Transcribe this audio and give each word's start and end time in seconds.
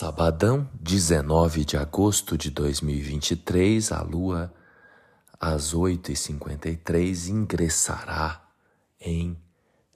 Sabadão, 0.00 0.66
19 0.80 1.62
de 1.62 1.76
agosto 1.76 2.38
de 2.38 2.48
2023, 2.48 3.92
a 3.92 4.00
lua 4.00 4.50
às 5.38 5.74
8h53 5.74 7.28
ingressará 7.28 8.42
em 8.98 9.36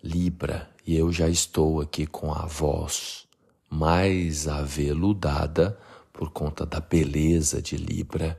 Libra. 0.02 0.68
E 0.86 0.94
eu 0.94 1.10
já 1.10 1.26
estou 1.26 1.80
aqui 1.80 2.06
com 2.06 2.30
a 2.34 2.44
voz 2.44 3.26
mais 3.70 4.46
aveludada 4.46 5.80
por 6.12 6.30
conta 6.32 6.66
da 6.66 6.80
beleza 6.80 7.62
de 7.62 7.78
Libra, 7.78 8.38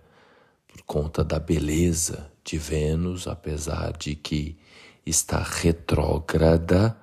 por 0.68 0.84
conta 0.84 1.24
da 1.24 1.40
beleza 1.40 2.32
de 2.44 2.60
Vênus, 2.60 3.28
apesar 3.28 3.98
de 3.98 4.14
que 4.14 4.56
está 5.04 5.42
retrógrada, 5.42 6.96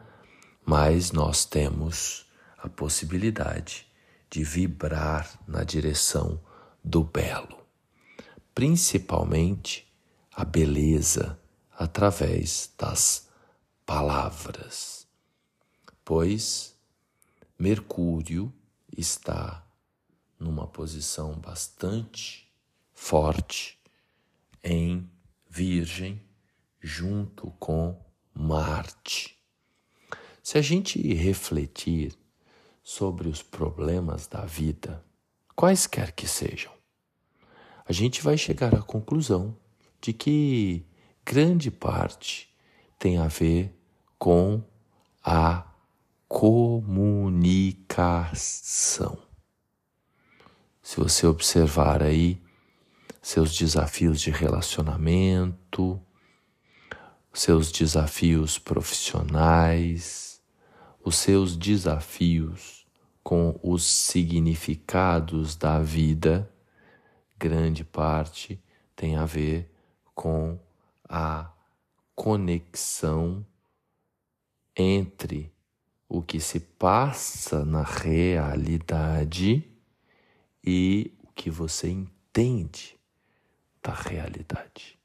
mas 0.65 1.11
nós 1.11 1.45
temos 1.45 2.27
a 2.63 2.69
possibilidade 2.69 3.91
de 4.33 4.43
vibrar 4.43 5.39
na 5.47 5.63
direção 5.63 6.41
do 6.83 7.05
belo, 7.05 7.67
principalmente 8.55 9.87
a 10.33 10.43
beleza 10.43 11.39
através 11.71 12.73
das 12.79 13.29
palavras, 13.85 15.07
pois 16.03 16.75
Mercúrio 17.59 18.51
está 18.97 19.63
numa 20.41 20.67
posição 20.67 21.35
bastante 21.39 22.51
forte 22.95 23.79
em 24.65 25.11
Virgem 25.47 26.19
junto 26.81 27.51
com 27.61 28.03
Marte. 28.33 29.39
Se 30.43 30.57
a 30.57 30.63
gente 30.63 30.99
refletir 31.13 32.22
sobre 32.83 33.29
os 33.29 33.43
problemas 33.43 34.27
da 34.27 34.45
vida, 34.45 35.05
quaisquer 35.55 36.13
que 36.13 36.27
sejam, 36.27 36.73
a 37.87 37.93
gente 37.93 38.23
vai 38.23 38.37
chegar 38.39 38.75
à 38.75 38.83
conclusão 38.83 39.57
de 40.01 40.13
que 40.13 40.85
grande 41.25 41.71
parte 41.71 42.53
tem 42.99 43.19
a 43.19 43.29
ver 43.29 43.73
com 44.19 44.63
a 45.23 45.65
comunicação. 46.29 46.73
Se 50.81 50.99
você 50.99 51.27
observar 51.27 52.03
aí 52.03 52.43
seus 53.21 53.55
desafios 53.57 54.21
de 54.21 54.31
relacionamento, 54.31 56.01
seus 57.33 57.71
desafios 57.71 58.59
profissionais, 58.59 60.32
os 61.05 61.17
seus 61.17 61.57
desafios 61.57 62.87
com 63.23 63.59
os 63.63 63.85
significados 63.85 65.57
da 65.57 65.81
vida, 65.81 66.51
grande 67.39 67.85
parte 67.85 68.63
tem 68.95 69.17
a 69.17 69.25
ver 69.25 69.71
com 70.15 70.59
a 71.09 71.51
conexão 72.15 73.45
entre 74.77 75.53
o 76.09 76.23
que 76.23 76.39
se 76.41 76.61
passa 76.61 77.65
na 77.65 77.83
realidade 77.83 79.69
e 80.65 81.13
o 81.23 81.29
que 81.33 81.51
você 81.51 81.89
entende 81.89 82.99
da 83.83 83.93
realidade, 83.93 84.99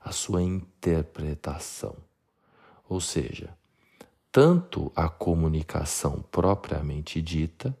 a 0.00 0.12
sua 0.12 0.42
interpretação. 0.42 1.96
Ou 2.88 3.00
seja, 3.00 3.56
tanto 4.34 4.90
a 4.96 5.08
comunicação 5.08 6.24
propriamente 6.28 7.22
dita, 7.22 7.72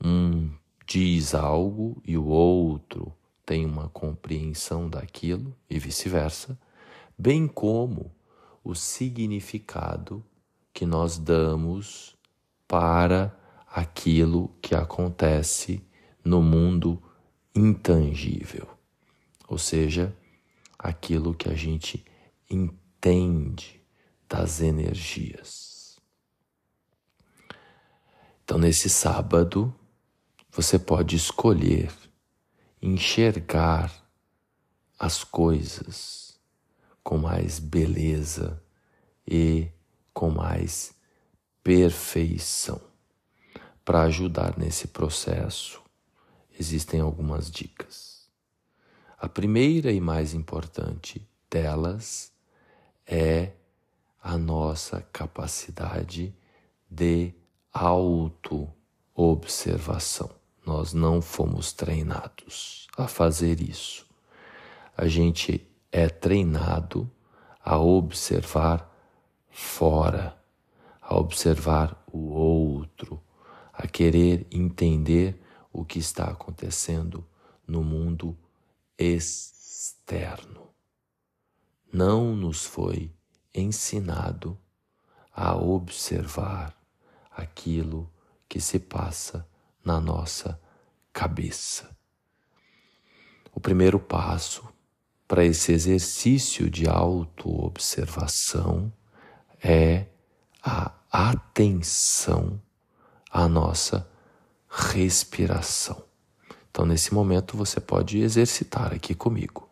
um 0.00 0.48
diz 0.86 1.34
algo 1.34 2.00
e 2.06 2.16
o 2.16 2.26
outro 2.26 3.12
tem 3.44 3.66
uma 3.66 3.88
compreensão 3.88 4.88
daquilo 4.88 5.52
e 5.68 5.80
vice-versa, 5.80 6.56
bem 7.18 7.48
como 7.48 8.14
o 8.62 8.72
significado 8.72 10.24
que 10.72 10.86
nós 10.86 11.18
damos 11.18 12.16
para 12.68 13.36
aquilo 13.66 14.48
que 14.62 14.76
acontece 14.76 15.84
no 16.24 16.40
mundo 16.40 17.02
intangível, 17.52 18.68
ou 19.48 19.58
seja, 19.58 20.16
aquilo 20.78 21.34
que 21.34 21.48
a 21.48 21.54
gente 21.56 22.04
entende 22.48 23.81
das 24.32 24.62
energias. 24.62 26.00
Então, 28.42 28.56
nesse 28.56 28.88
sábado, 28.88 29.74
você 30.50 30.78
pode 30.78 31.16
escolher 31.16 31.92
enxergar 32.80 33.92
as 34.98 35.22
coisas 35.22 36.40
com 37.04 37.18
mais 37.18 37.58
beleza 37.58 38.62
e 39.28 39.68
com 40.14 40.30
mais 40.30 40.94
perfeição. 41.62 42.80
Para 43.84 44.04
ajudar 44.04 44.56
nesse 44.56 44.88
processo, 44.88 45.82
existem 46.58 47.00
algumas 47.00 47.50
dicas. 47.50 48.30
A 49.18 49.28
primeira 49.28 49.92
e 49.92 50.00
mais 50.00 50.32
importante 50.32 51.20
delas 51.50 52.32
é 53.06 53.52
a 54.22 54.38
nossa 54.38 55.02
capacidade 55.12 56.32
de 56.88 57.34
auto-observação. 57.72 60.30
Nós 60.64 60.92
não 60.92 61.20
fomos 61.20 61.72
treinados 61.72 62.86
a 62.96 63.08
fazer 63.08 63.60
isso. 63.60 64.06
A 64.96 65.08
gente 65.08 65.68
é 65.90 66.08
treinado 66.08 67.10
a 67.60 67.76
observar 67.78 68.88
fora, 69.50 70.40
a 71.00 71.16
observar 71.16 72.00
o 72.12 72.30
outro, 72.30 73.20
a 73.72 73.88
querer 73.88 74.46
entender 74.52 75.42
o 75.72 75.84
que 75.84 75.98
está 75.98 76.26
acontecendo 76.26 77.26
no 77.66 77.82
mundo 77.82 78.38
externo. 78.96 80.68
Não 81.92 82.36
nos 82.36 82.64
foi 82.64 83.10
ensinado 83.54 84.58
a 85.34 85.56
observar 85.56 86.76
aquilo 87.30 88.10
que 88.48 88.60
se 88.60 88.78
passa 88.78 89.46
na 89.84 90.00
nossa 90.00 90.60
cabeça. 91.12 91.90
O 93.54 93.60
primeiro 93.60 93.98
passo 93.98 94.66
para 95.26 95.44
esse 95.44 95.72
exercício 95.72 96.70
de 96.70 96.88
autoobservação 96.88 98.92
é 99.62 100.06
a 100.62 100.92
atenção 101.10 102.60
à 103.30 103.48
nossa 103.48 104.08
respiração. 104.68 106.04
Então, 106.70 106.86
nesse 106.86 107.12
momento, 107.12 107.56
você 107.56 107.80
pode 107.80 108.18
exercitar 108.18 108.94
aqui 108.94 109.14
comigo. 109.14 109.68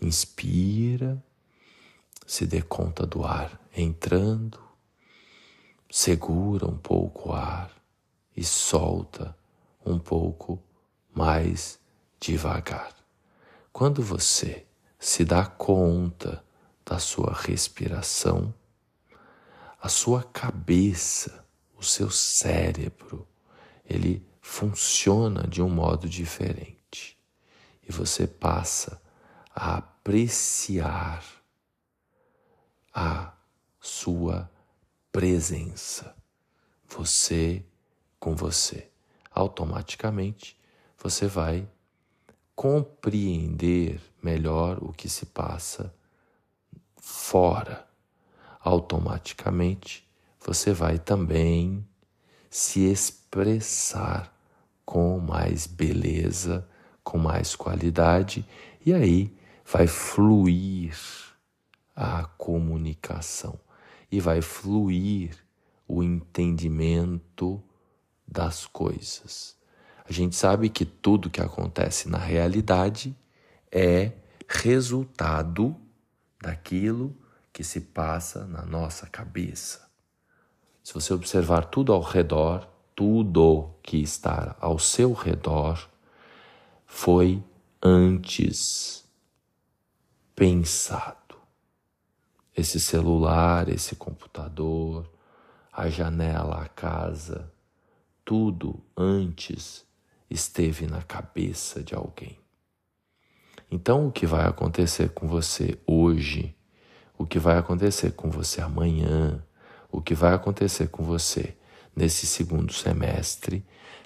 Inspira 0.00 1.22
se 2.30 2.46
dê 2.46 2.62
conta 2.62 3.04
do 3.04 3.24
ar 3.24 3.60
entrando, 3.76 4.62
segura 5.90 6.64
um 6.64 6.78
pouco 6.78 7.30
o 7.30 7.32
ar 7.32 7.72
e 8.36 8.44
solta 8.44 9.36
um 9.84 9.98
pouco 9.98 10.62
mais 11.12 11.80
devagar. 12.20 12.94
Quando 13.72 14.00
você 14.00 14.64
se 14.96 15.24
dá 15.24 15.44
conta 15.44 16.44
da 16.86 17.00
sua 17.00 17.32
respiração, 17.32 18.54
a 19.82 19.88
sua 19.88 20.22
cabeça, 20.22 21.44
o 21.76 21.82
seu 21.82 22.12
cérebro, 22.12 23.26
ele 23.84 24.24
funciona 24.40 25.48
de 25.48 25.60
um 25.60 25.68
modo 25.68 26.08
diferente 26.08 27.18
e 27.82 27.90
você 27.90 28.24
passa 28.24 29.02
a 29.52 29.78
apreciar 29.78 31.39
a 32.92 33.32
sua 33.80 34.50
presença. 35.12 36.14
Você 36.88 37.64
com 38.18 38.34
você. 38.34 38.88
Automaticamente 39.30 40.58
você 40.98 41.26
vai 41.26 41.66
compreender 42.54 44.00
melhor 44.22 44.78
o 44.82 44.92
que 44.92 45.08
se 45.08 45.26
passa 45.26 45.94
fora. 46.96 47.86
Automaticamente 48.60 50.06
você 50.44 50.72
vai 50.72 50.98
também 50.98 51.86
se 52.50 52.80
expressar 52.80 54.34
com 54.84 55.18
mais 55.18 55.66
beleza, 55.66 56.68
com 57.02 57.16
mais 57.16 57.54
qualidade, 57.54 58.44
e 58.84 58.92
aí 58.92 59.34
vai 59.64 59.86
fluir 59.86 60.94
a 62.02 62.24
comunicação 62.24 63.60
e 64.10 64.20
vai 64.20 64.40
fluir 64.40 65.36
o 65.86 66.02
entendimento 66.02 67.62
das 68.26 68.64
coisas. 68.64 69.54
A 70.08 70.10
gente 70.10 70.34
sabe 70.34 70.70
que 70.70 70.86
tudo 70.86 71.28
que 71.28 71.42
acontece 71.42 72.08
na 72.08 72.16
realidade 72.16 73.14
é 73.70 74.12
resultado 74.48 75.76
daquilo 76.42 77.14
que 77.52 77.62
se 77.62 77.82
passa 77.82 78.46
na 78.46 78.64
nossa 78.64 79.06
cabeça. 79.06 79.86
Se 80.82 80.94
você 80.94 81.12
observar 81.12 81.66
tudo 81.66 81.92
ao 81.92 82.00
redor, 82.00 82.66
tudo 82.96 83.74
que 83.82 83.98
está 83.98 84.56
ao 84.58 84.78
seu 84.78 85.12
redor 85.12 85.86
foi 86.86 87.44
antes 87.82 89.04
pensado. 90.34 91.19
Esse 92.56 92.80
celular, 92.80 93.68
esse 93.68 93.94
computador, 93.96 95.10
a 95.72 95.88
janela, 95.88 96.62
a 96.62 96.68
casa, 96.68 97.52
tudo 98.24 98.82
antes 98.96 99.86
esteve 100.28 100.86
na 100.86 101.02
cabeça 101.02 101.82
de 101.82 101.94
alguém. 101.94 102.38
Então, 103.70 104.08
o 104.08 104.12
que 104.12 104.26
vai 104.26 104.46
acontecer 104.46 105.10
com 105.10 105.28
você 105.28 105.78
hoje, 105.86 106.56
o 107.16 107.24
que 107.24 107.38
vai 107.38 107.56
acontecer 107.56 108.12
com 108.12 108.30
você 108.30 108.60
amanhã, 108.60 109.44
o 109.90 110.00
que 110.00 110.14
vai 110.14 110.34
acontecer 110.34 110.88
com 110.88 111.04
você 111.04 111.56
nesse 111.94 112.26
segundo 112.26 112.72
semestre, 112.72 113.64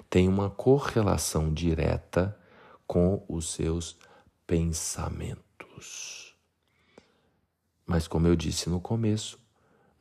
tem 0.09 0.27
uma 0.27 0.49
correlação 0.49 1.53
direta 1.53 2.37
com 2.85 3.23
os 3.27 3.51
seus 3.53 3.97
pensamentos. 4.45 6.24
Mas, 7.85 8.07
como 8.07 8.27
eu 8.27 8.35
disse 8.35 8.69
no 8.69 8.79
começo, 8.79 9.39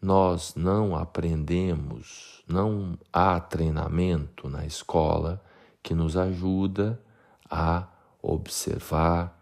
nós 0.01 0.55
não 0.55 0.97
aprendemos, 0.97 2.43
não 2.47 2.99
há 3.13 3.41
treinamento 3.41 4.49
na 4.49 4.67
escola 4.67 5.43
que 5.83 5.95
nos 5.95 6.17
ajuda 6.17 7.01
a 7.51 7.87
observar 8.23 9.39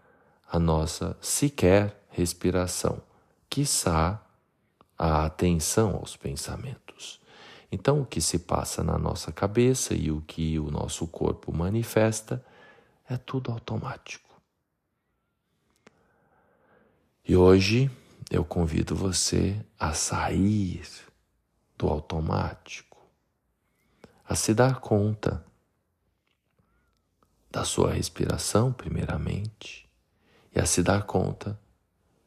a 0.49 0.59
nossa 0.59 1.17
sequer 1.21 2.01
respiração, 2.09 3.01
quiçá 3.49 4.21
a 4.97 5.25
atenção 5.25 5.95
aos 5.95 6.15
pensamentos. 6.15 7.19
Então, 7.71 8.01
o 8.01 8.05
que 8.05 8.21
se 8.21 8.39
passa 8.39 8.83
na 8.83 8.97
nossa 8.99 9.31
cabeça 9.31 9.95
e 9.95 10.11
o 10.11 10.21
que 10.21 10.59
o 10.59 10.69
nosso 10.69 11.07
corpo 11.07 11.51
manifesta 11.51 12.45
é 13.09 13.17
tudo 13.17 13.51
automático. 13.51 14.29
E 17.27 17.35
hoje 17.35 17.89
eu 18.33 18.43
convido 18.43 18.95
você 18.95 19.63
a 19.79 19.93
sair 19.93 20.89
do 21.77 21.87
automático, 21.87 22.97
a 24.27 24.35
se 24.35 24.55
dar 24.55 24.79
conta 24.79 25.45
da 27.51 27.63
sua 27.63 27.93
respiração, 27.93 28.73
primeiramente, 28.73 29.87
e 30.51 30.59
a 30.59 30.65
se 30.65 30.81
dar 30.81 31.03
conta 31.03 31.59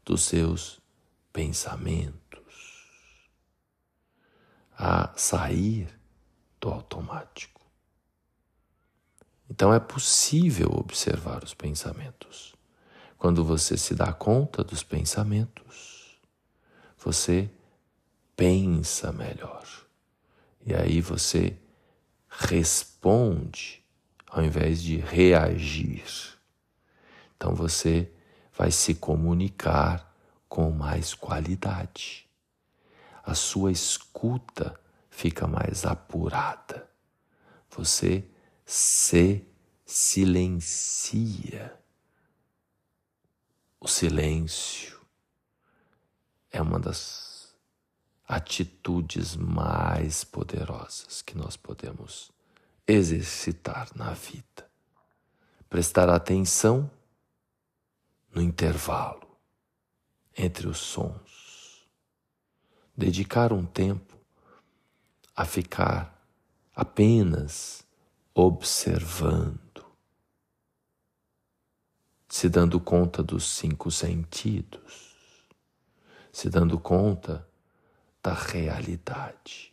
dos 0.04 0.22
seus 0.22 0.80
pensamentos, 1.32 3.28
a 4.78 5.12
sair 5.16 5.92
do 6.60 6.68
automático. 6.68 7.60
Então 9.50 9.74
é 9.74 9.80
possível 9.80 10.70
observar 10.70 11.42
os 11.42 11.52
pensamentos. 11.52 12.54
Quando 13.18 13.44
você 13.44 13.76
se 13.76 13.92
dá 13.92 14.12
conta 14.12 14.62
dos 14.62 14.84
pensamentos, 14.84 15.95
você 16.96 17.50
pensa 18.34 19.12
melhor. 19.12 19.66
E 20.64 20.74
aí 20.74 21.00
você 21.00 21.56
responde 22.28 23.82
ao 24.26 24.44
invés 24.44 24.82
de 24.82 24.96
reagir. 24.96 26.04
Então 27.36 27.54
você 27.54 28.10
vai 28.52 28.70
se 28.70 28.94
comunicar 28.94 30.14
com 30.48 30.70
mais 30.70 31.14
qualidade. 31.14 32.28
A 33.22 33.34
sua 33.34 33.70
escuta 33.72 34.78
fica 35.10 35.46
mais 35.46 35.84
apurada. 35.84 36.88
Você 37.70 38.24
se 38.64 39.44
silencia. 39.84 41.78
O 43.80 43.86
silêncio 43.86 44.95
é 46.50 46.60
uma 46.60 46.78
das 46.78 47.54
atitudes 48.26 49.36
mais 49.36 50.24
poderosas 50.24 51.22
que 51.22 51.36
nós 51.36 51.56
podemos 51.56 52.30
exercitar 52.86 53.88
na 53.94 54.12
vida. 54.12 54.68
Prestar 55.68 56.08
atenção 56.08 56.90
no 58.34 58.40
intervalo 58.42 59.26
entre 60.36 60.68
os 60.68 60.78
sons. 60.78 61.86
Dedicar 62.96 63.52
um 63.52 63.64
tempo 63.64 64.16
a 65.34 65.44
ficar 65.44 66.16
apenas 66.74 67.84
observando, 68.34 69.84
se 72.28 72.48
dando 72.48 72.78
conta 72.78 73.22
dos 73.22 73.46
cinco 73.48 73.90
sentidos, 73.90 75.05
se 76.36 76.48
dando 76.50 76.78
conta 76.78 77.48
da 78.22 78.34
realidade. 78.34 79.72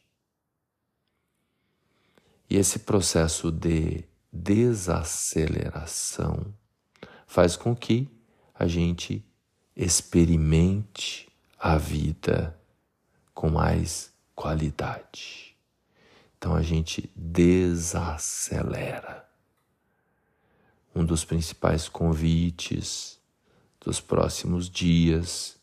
E 2.49 2.55
esse 2.55 2.79
processo 2.79 3.51
de 3.51 4.05
desaceleração 4.31 6.55
faz 7.27 7.57
com 7.57 7.75
que 7.75 8.09
a 8.53 8.65
gente 8.65 9.25
experimente 9.75 11.29
a 11.59 11.77
vida 11.77 12.57
com 13.33 13.49
mais 13.49 14.13
qualidade. 14.33 15.57
Então 16.37 16.55
a 16.55 16.61
gente 16.61 17.11
desacelera. 17.13 19.27
Um 20.95 21.03
dos 21.03 21.25
principais 21.25 21.89
convites 21.89 23.19
dos 23.81 23.99
próximos 23.99 24.69
dias 24.69 25.61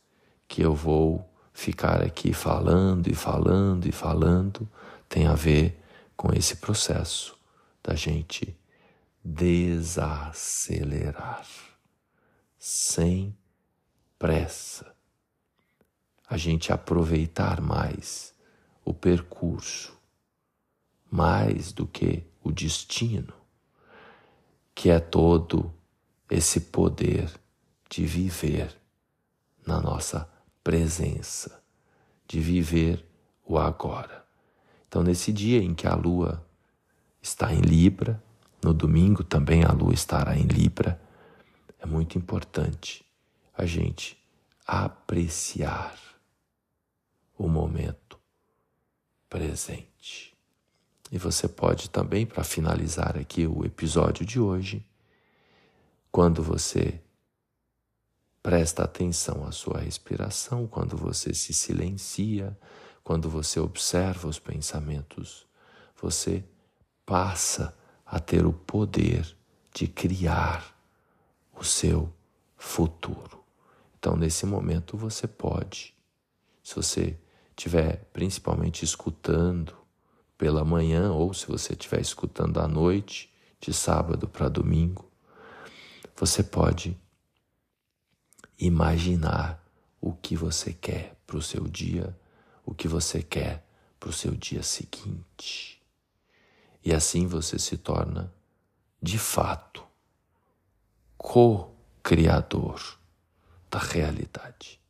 que 0.51 0.61
eu 0.63 0.75
vou 0.75 1.27
ficar 1.53 2.03
aqui 2.03 2.33
falando 2.33 3.07
e 3.07 3.15
falando 3.15 3.87
e 3.87 3.93
falando 3.93 4.69
tem 5.09 5.29
a 5.29 5.35
ver 5.35 5.81
com 6.17 6.33
esse 6.33 6.57
processo 6.57 7.39
da 7.81 7.95
gente 7.95 8.59
desacelerar. 9.25 11.47
Sem 12.59 13.39
pressa, 14.19 14.93
a 16.29 16.37
gente 16.37 16.73
aproveitar 16.73 17.61
mais 17.61 18.35
o 18.85 18.93
percurso, 18.93 19.97
mais 21.09 21.71
do 21.73 21.87
que 21.87 22.25
o 22.43 22.51
destino, 22.51 23.33
que 24.75 24.91
é 24.91 24.99
todo 24.99 25.73
esse 26.29 26.61
poder 26.61 27.31
de 27.89 28.05
viver 28.05 28.77
na 29.65 29.81
nossa 29.81 30.29
presença, 30.63 31.63
de 32.27 32.41
viver 32.41 33.05
o 33.45 33.59
agora. 33.59 34.25
Então, 34.89 35.03
nesse 35.03 35.33
dia 35.33 35.63
em 35.63 35.75
que 35.75 35.87
a 35.87 35.95
lua 35.95 36.45
está 37.23 37.53
em 37.53 37.61
Libra, 37.61 38.23
no 38.63 38.75
domingo 38.75 39.25
também 39.25 39.65
a 39.65 39.73
lua 39.73 39.95
estará 39.95 40.37
em 40.37 40.47
Libra, 40.47 41.01
é 41.79 41.87
muito 41.87 42.19
importante 42.19 43.05
a 43.57 43.65
gente 43.65 44.19
apreciar 44.67 45.99
o 47.37 47.49
momento 47.49 48.19
presente. 49.29 50.37
E 51.11 51.19
você 51.19 51.49
pode 51.49 51.91
também, 51.91 52.25
para 52.25 52.45
finalizar 52.45 53.17
aqui 53.17 53.47
o 53.47 53.65
episódio 53.65 54.25
de 54.25 54.39
hoje, 54.39 54.85
quando 56.13 56.43
você 56.43 57.01
presta 58.43 58.85
atenção 58.85 59.47
à 59.47 59.53
sua 59.53 59.79
respiração, 59.79 60.67
quando 60.67 60.97
você 60.97 61.35
se 61.35 61.53
silencia, 61.53 62.57
quando 63.03 63.29
você 63.29 63.61
observa 63.61 64.29
os 64.29 64.39
pensamentos, 64.39 65.47
você 66.01 66.45
passa 67.05 67.77
a 68.07 68.19
ter 68.19 68.47
o 68.47 68.53
poder 68.53 69.37
de 69.73 69.87
criar 69.87 70.75
o 71.59 71.65
seu 71.65 72.13
futuro. 72.57 73.45
Então, 73.99 74.17
nesse 74.17 74.47
momento, 74.47 74.97
você 74.97 75.27
pode, 75.27 75.95
se 76.63 76.75
você 76.75 77.19
estiver 77.51 78.09
principalmente 78.13 78.85
escutando 78.85 79.77
pela 80.39 80.65
manhã 80.65 81.13
ou 81.13 81.35
se 81.35 81.47
você 81.47 81.75
estiver 81.75 82.01
escutando 82.01 82.59
à 82.59 82.67
noite, 82.67 83.31
de 83.61 83.75
sábado 83.75 84.27
para 84.27 84.49
domingo, 84.49 85.11
você 86.17 86.43
pode 86.43 86.99
imaginar 88.61 89.65
o 90.01 90.13
que 90.13 90.37
você 90.37 90.73
quer 90.73 91.17
para 91.27 91.37
o 91.37 91.43
seu 91.43 91.67
dia 91.67 92.17
o 92.71 92.75
que 92.75 92.87
você 92.87 93.21
quer 93.21 93.67
para 93.99 94.11
o 94.11 94.13
seu 94.13 94.31
dia 94.31 94.63
seguinte. 94.63 95.83
E 96.85 96.95
assim 96.95 97.27
você 97.27 97.59
se 97.59 97.77
torna, 97.77 98.33
de 99.03 99.19
fato, 99.19 99.85
co-criador 101.19 102.99
da 103.69 103.81
realidade. 103.81 104.81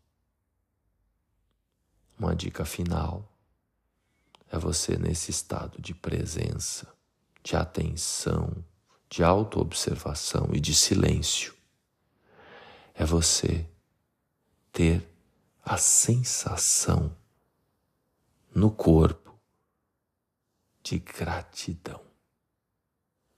Uma 2.19 2.37
dica 2.37 2.67
final 2.67 3.27
é 4.53 4.59
você, 4.59 4.99
nesse 4.99 5.31
estado 5.31 5.81
de 5.81 5.95
presença, 5.95 6.87
de 7.43 7.57
atenção, 7.57 8.63
de 9.09 9.25
autoobservação 9.25 10.51
e 10.53 10.61
de 10.61 10.75
silêncio, 10.75 11.55
é 13.01 13.05
você 13.07 13.67
ter 14.71 15.11
a 15.65 15.79
sensação 15.79 17.17
no 18.55 18.71
corpo 18.71 19.41
de 20.83 20.99
gratidão. 20.99 22.05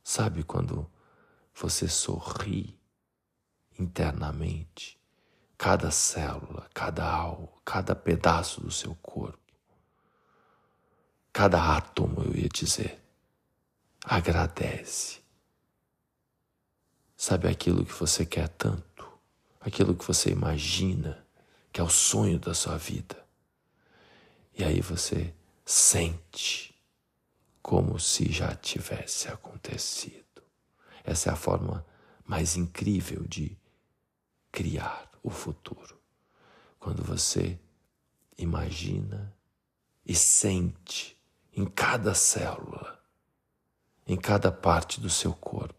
Sabe 0.02 0.42
quando 0.42 0.90
você 1.54 1.86
sorri 1.86 2.76
internamente, 3.78 5.00
cada 5.56 5.92
célula, 5.92 6.68
cada 6.74 7.08
alma, 7.08 7.52
cada 7.64 7.94
pedaço 7.94 8.60
do 8.60 8.70
seu 8.72 8.96
corpo, 8.96 9.54
cada 11.32 11.76
átomo, 11.76 12.24
eu 12.24 12.34
ia 12.34 12.48
dizer, 12.48 13.00
agradece. 14.04 15.22
Sabe 17.16 17.46
aquilo 17.46 17.86
que 17.86 17.92
você 17.92 18.26
quer 18.26 18.48
tanto, 18.48 18.91
aquilo 19.64 19.94
que 19.94 20.06
você 20.06 20.30
imagina 20.30 21.24
que 21.72 21.80
é 21.80 21.84
o 21.84 21.88
sonho 21.88 22.38
da 22.38 22.52
sua 22.52 22.76
vida. 22.76 23.24
E 24.56 24.62
aí 24.62 24.80
você 24.80 25.32
sente 25.64 26.74
como 27.62 27.98
se 27.98 28.30
já 28.30 28.54
tivesse 28.54 29.28
acontecido. 29.28 30.42
Essa 31.02 31.30
é 31.30 31.32
a 31.32 31.36
forma 31.36 31.86
mais 32.24 32.56
incrível 32.56 33.24
de 33.26 33.56
criar 34.50 35.10
o 35.22 35.30
futuro. 35.30 35.98
Quando 36.78 37.02
você 37.02 37.58
imagina 38.36 39.34
e 40.04 40.14
sente 40.14 41.16
em 41.54 41.64
cada 41.64 42.14
célula, 42.14 43.00
em 44.06 44.16
cada 44.16 44.50
parte 44.50 45.00
do 45.00 45.08
seu 45.08 45.32
corpo, 45.32 45.74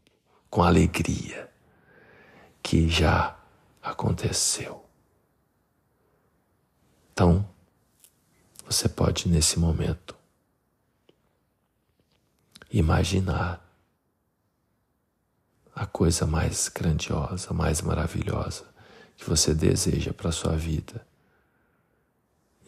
com 0.50 0.64
alegria, 0.64 1.52
que 2.62 2.88
já 2.88 3.43
aconteceu. 3.84 4.86
Então, 7.12 7.48
você 8.66 8.88
pode 8.88 9.28
nesse 9.28 9.60
momento 9.60 10.16
imaginar 12.72 13.62
a 15.76 15.86
coisa 15.86 16.26
mais 16.26 16.70
grandiosa, 16.70 17.54
mais 17.54 17.82
maravilhosa 17.82 18.66
que 19.18 19.30
você 19.30 19.54
deseja 19.54 20.14
para 20.14 20.30
a 20.30 20.32
sua 20.32 20.56
vida. 20.56 21.06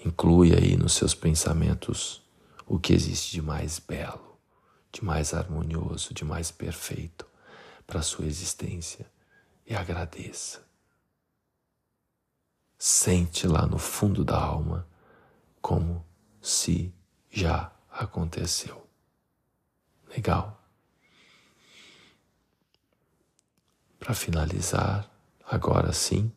Inclui 0.05 0.53
aí 0.53 0.75
nos 0.75 0.93
seus 0.93 1.15
pensamentos 1.15 2.22
o 2.67 2.77
que 2.77 2.93
existe 2.93 3.31
de 3.31 3.41
mais 3.41 3.79
belo, 3.79 4.38
de 4.91 5.03
mais 5.03 5.34
harmonioso, 5.34 6.13
de 6.13 6.25
mais 6.25 6.51
perfeito 6.51 7.25
para 7.88 8.00
a 8.00 8.03
sua 8.03 8.25
existência 8.25 9.10
e 9.65 9.75
agradeça. 9.75 10.64
Sente 12.88 13.48
lá 13.48 13.65
no 13.65 13.80
fundo 13.80 14.24
da 14.24 14.38
alma 14.38 14.88
como 15.60 16.06
se 16.39 16.94
já 17.32 17.72
aconteceu. 17.89 18.88
Legal? 20.08 20.63
Para 23.98 24.13
finalizar, 24.13 25.10
agora 25.44 25.92
sim, 25.94 26.32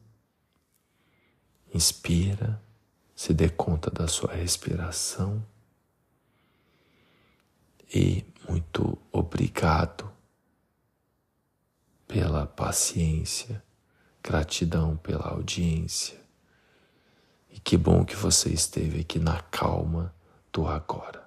inspira, 1.75 2.59
se 3.15 3.35
dê 3.35 3.51
conta 3.51 3.91
da 3.91 4.09
sua 4.09 4.33
respiração 4.33 5.45
e 7.95 8.25
muito 8.49 8.97
obrigado 9.13 10.11
pela 12.07 12.47
paciência, 12.47 13.63
gratidão 14.23 14.97
pela 14.97 15.29
audiência. 15.29 16.27
E 17.51 17.59
que 17.59 17.77
bom 17.77 18.05
que 18.05 18.17
você 18.17 18.51
esteve 18.51 19.01
aqui 19.01 19.19
na 19.19 19.41
calma 19.43 20.15
do 20.53 20.67
agora. 20.67 21.27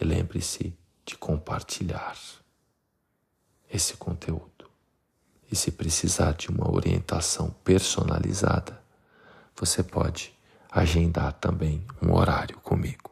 E 0.00 0.04
lembre-se 0.04 0.76
de 1.04 1.16
compartilhar 1.16 2.16
esse 3.72 3.96
conteúdo. 3.96 4.70
E 5.50 5.56
se 5.56 5.70
precisar 5.70 6.32
de 6.32 6.50
uma 6.50 6.70
orientação 6.70 7.50
personalizada, 7.64 8.80
você 9.56 9.82
pode 9.82 10.34
agendar 10.70 11.32
também 11.34 11.86
um 12.02 12.14
horário 12.14 12.58
comigo. 12.60 13.07